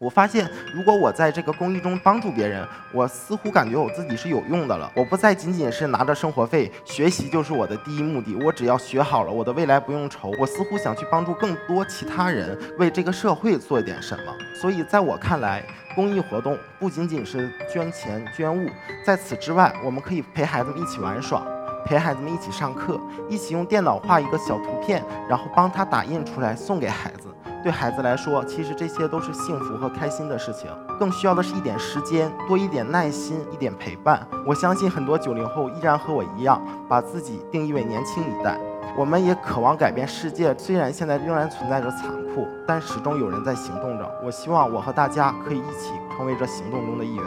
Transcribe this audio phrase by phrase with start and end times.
[0.00, 4.90] 我发现，如果我在这个公益中帮助别人，我似乎感觉我自己是有用的了。
[4.94, 8.34] 我不再仅仅是拿着生活费，学习就是我的第一目的。
[8.36, 10.32] 我只要学好了，我的未来不用愁。
[10.40, 14.34] 我似乎想去帮助更多其他人，为这个社会做一点什么。
[14.58, 15.62] 所以，在我看来，
[15.94, 18.70] 公益活动不仅仅是捐钱捐物，
[19.04, 21.46] 在此之外，我们可以陪孩子们一起玩耍，
[21.90, 27.26] 陪孩子们一起上课，一起用电脑画一个小图片，然后帮他打印出来送给孩子。
[27.64, 34.24] 对孩子来说，其实这些都是幸福和开心的事情，更需要的是一点时间，多一点耐心，一点陪伴。
[34.46, 38.56] 我相信很多九零后依然和我一样，把自己定义为年轻一代。
[38.96, 42.02] 我们也渴望改变世界，虽然现在仍然存在着残
[42.32, 44.08] 酷，但始终有人在行动着。
[44.24, 47.24] 我希望我和大家可以一起成为这行动中的一员。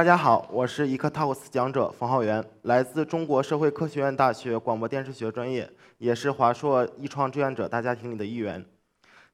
[0.00, 8.64] 大家好，我是一课 Talks 讲者冯浩源，来自中国社会科学院大学广播电视学专业，也是华硕易创志愿者大家庭里的一员。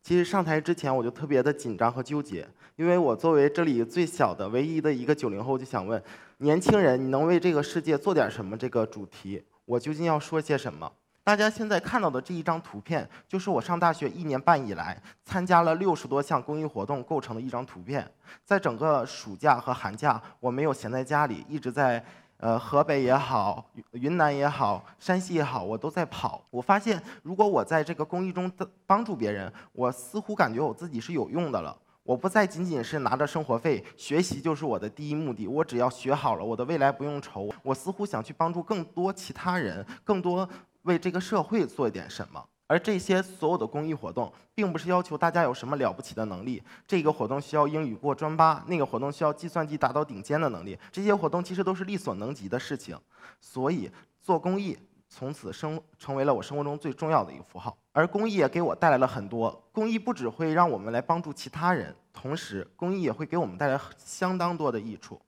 [0.02, 6.02] 其实上台之前我就特别的紧张和纠结，因为我作为这里最小的唯一的一个九零后，就想问
[6.38, 8.56] 年轻人，你能为这个世界做点什么？
[8.56, 10.90] 这个主题，我究竟要说些什么？
[11.26, 18.08] 大家现在看到的这一张图片，就是我上大学一年半以来参加了六十多项公益活动构成的一张图片。
[18.44, 22.00] 在整个暑假和寒假，我没有闲在家里，一直在
[22.36, 26.40] 呃河北也好、云南也好、山西也好，我都在跑。
[26.48, 28.48] 我发现，如果我在这个公益中
[28.86, 31.76] 帮助别人，我似乎感觉我自己是有用的了。
[32.04, 35.48] 我不再仅仅是拿着生活费，学习就是我的第一目的。
[35.48, 37.50] 我只要学好了，我的未来不用愁。
[37.64, 40.48] 我似乎想去帮助更多其他人，更多。
[40.86, 46.62] 为这个社会做一点什么，而这些所有的公益活动，并不是要求大家有什么了不起的能力。
[46.86, 50.78] 这个活动需要英语过专八，那个活动需要计算机达到顶尖的能力。
[50.92, 52.96] 这些活动其实都是力所能及的事情，
[53.40, 53.90] 所以
[54.22, 57.76] 做公益从此生成为了我生活中最重要的一个符号。
[57.92, 65.20] 而公益也给我带来了很多，公益不只会让我们来帮助其他人，同时公益也会给我们带来相当多的益处。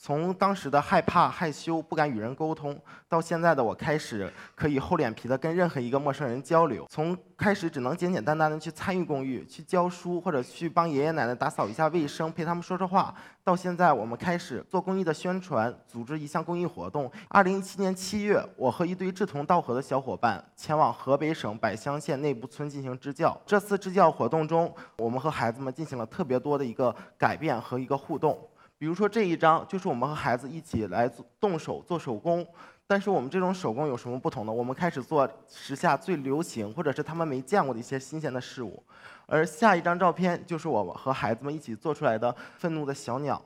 [0.00, 17.10] 从当时的害怕、害羞、不敢与人沟通，到现在的我开始可以厚脸皮的跟任何一个陌生人交流；从开始只能简简单单的去参与公益、去教书或者去帮爷爷奶奶打扫一下卫生、陪他们说说话，到现在我们开始做公益的宣传，组织一项公益活动。
[17.26, 23.36] 二零一七年七月，我和一堆志同道合的小伙伴前往河北省柏乡县内部村进行支教。
[23.44, 28.38] 这次支教活动中，我们和孩子们进行了特别多的一个改变和一个互动。
[28.78, 32.46] 比如说这一张，就是我们和孩子一起来动手做手工，
[32.86, 34.52] 但是我们这种手工有什么不同呢？
[34.52, 38.80] 我们开始做时下最流行或者是他们没见过的一些新鲜的事物。
[39.26, 43.42] 而下一张照片就是我和孩子们一起做出来的愤怒的小鸟。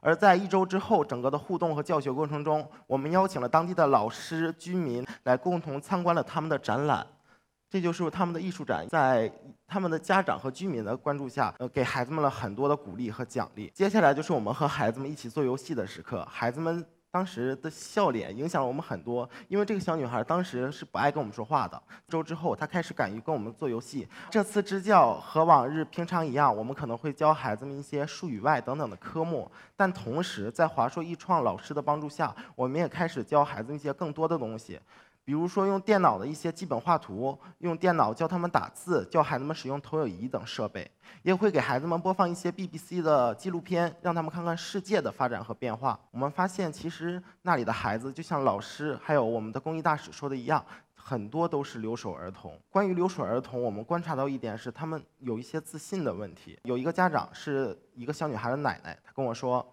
[0.00, 7.06] 而在一周之后，整个的互动和教学过程中，我们邀请了当地的老师、居民来共同参观了他们的展览。
[7.70, 9.32] 这就是他们的艺术展，在
[9.64, 13.70] 他们的家长和居民的关注下，呃，给孩子们了很多的鼓励和奖励。
[13.72, 21.80] 接下来就是我们和孩子们一起做游戏的时刻，孩子们当时的笑脸影响了我们很多，因为这个小女孩当时是不爱跟我们说话的。
[22.08, 24.08] 周之后，她开始敢于跟我们做游戏。
[24.30, 34.80] 这次支教和往日平常一样，我们可能会教孩子们一些数语外等等的科目，但同时在华硕易创老师的帮助下，我们也开始教孩子一些更多的东西。
[35.24, 40.90] 比如说，用电脑的一些基本画图，用电脑教他们打字，教孩子们使用投影仪等设备，
[41.22, 45.98] 也会给孩子们播放一些 BBC 的纪录片，让他们看看世界的发展和变化。
[46.10, 50.64] 我们发现，其实那里的孩子就像老师还有我们的公益大使说的一样，
[50.96, 52.58] 很多都是留守儿童。
[52.68, 56.58] 关于留守儿童，我们观察到一点是，他们有一些自信的问题。
[56.64, 59.64] 有一个家长是一个小女孩的奶奶，她跟我说，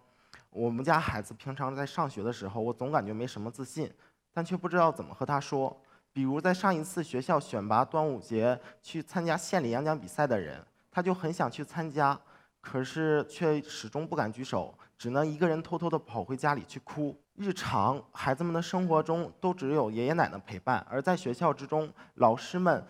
[0.50, 3.90] 我们家孩子平常在上学的时候，我总感觉没什么自信。
[4.32, 5.80] 但却不知道怎么和他说。
[6.12, 12.18] 比如在上一次学校选拔端午节去参加县里演讲比赛的人，他就很想去参加，
[12.60, 17.16] 可是却始终不敢举手，只能一个人偷偷的跑回家里去哭。
[17.34, 22.84] 日常孩子们的生活中都只有爷爷奶奶陪伴，而在学校之中，老师们。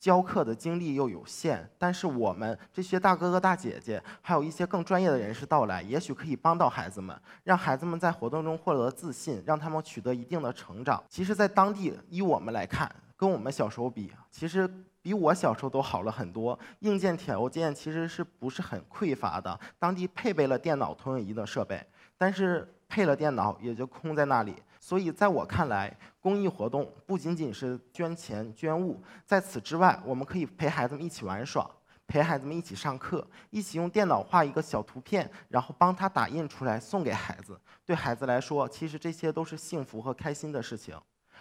[0.00, 7.14] 教课的精力又有限，但是我们这些大哥哥大姐姐，还有一些更专业的人士到来，也许可以帮到孩子们，
[7.44, 11.04] 让孩子们在活动中获得自信，让他们取得一定的成长。
[11.06, 14.66] 其实，在当地，以我们来看，跟我们小时候比，其实
[15.02, 19.60] 比我小时候都好了很多，硬件条件其实是不是很匮乏的？
[19.78, 21.78] 当地配备了电脑投影仪的设备，
[22.16, 24.54] 但是配了电脑也就空在那里。
[24.80, 31.70] 所以在我看来，公益活动不仅仅是捐钱捐物，在此之外，我们可以陪孩子们一起玩耍，
[32.06, 37.60] 陪孩子们一起上课，一起用电脑画一个小图片，然后帮他打印出来送给孩子。
[37.84, 40.98] 对孩子来说，其实这些都是幸福和开心的事情。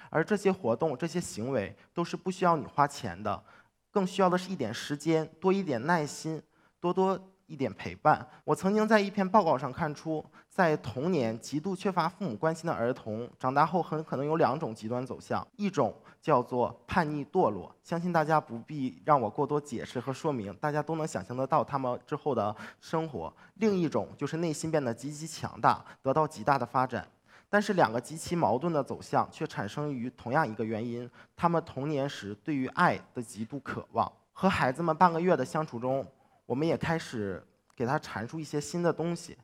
[0.09, 3.41] 而这些活动、这些行为都是不需要你花钱的，
[3.89, 6.41] 更需要的是一点时间、多一点耐心、
[6.79, 8.25] 多多一点陪伴。
[8.45, 27.05] 我曾经在一篇报告上看出，在童年极度缺乏父母关心的儿童，长大后很可能有两种极端走向：一种叫做叛逆堕落，相信大家不必让我过多解释和说明，大家都能想象得到他们之后的生活；另一种就是内心变得极其强大，得到极大的发展。
[27.49, 34.11] 但是两个极其矛盾的走向却产生于同样一个原因：他们童年时对于爱的极度渴望。
[34.31, 36.05] 和孩子们半个月的相处中，
[36.49, 37.39] 我们也开始
[37.75, 39.37] 给他阐述一些新的东西。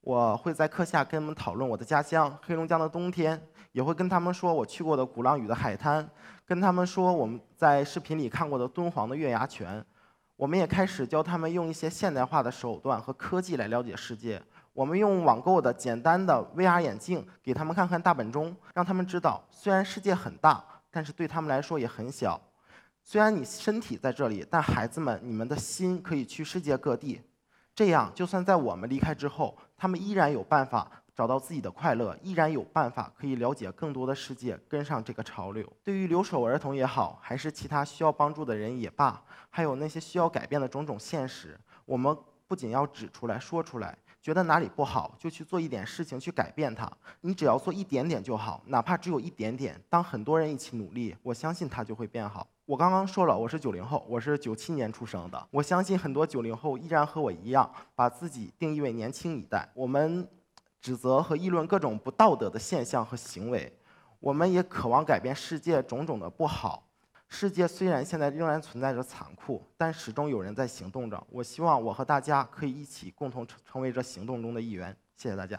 [0.00, 3.40] 我会在课下跟他们讨论我的家乡黑龙江的冬天，
[3.70, 6.04] 也会跟他们说我去过的鼓浪屿的海滩，
[6.44, 9.84] 跟他们说我们在视频里看过的敦煌的月牙泉。
[10.34, 14.42] 我们也开始教他们用一些现代化的手段和科技来了解世界。
[14.72, 22.40] 我们用网购的简单的 VR 眼镜给他们看看大本钟，让他们知道，虽然世界很大，但是对他们来说也很小。
[23.10, 27.18] 虽然你身体在这里，但孩子们，你们的心可以去世界各地。
[27.74, 35.66] 这样，就算在我们离开之后，他们依然有办法找到自己的快乐，依然有办法可以了解更多的世界，跟上这个潮流。
[35.82, 42.14] 对于留守儿童也好，还是其他需要帮助的人也罢，还有那些需要改变的种种现实，我们
[42.46, 43.96] 不仅要指出来说出来。
[44.20, 46.86] 觉得哪里不好，就去做一点事情去改变它。
[47.22, 49.82] 你只要做一点点就好，哪怕只有一点点。
[49.88, 52.46] 当很多人一起努力，我相信它就会变好。
[52.68, 55.48] 我刚刚说了，我是九零后，我是九七年出生的。
[55.50, 59.66] 我相信很多九零后依然和我一样，把自己定义为年轻一代。
[59.72, 60.28] 我们
[60.78, 63.72] 指责和议论各种不道德的现象和行为，
[64.20, 66.86] 我们也渴望改变世界种种的不好。
[67.26, 71.26] 世界虽然现在仍然存在着残酷，但始终有人在行动着。
[71.30, 74.94] 我希望我和大家可以一起共同成成为这行动中的一员。
[75.16, 75.58] 谢谢大家。